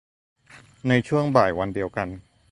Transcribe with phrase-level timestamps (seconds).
[0.87, 2.07] ในช่วงบ่ายวันเดียวกัน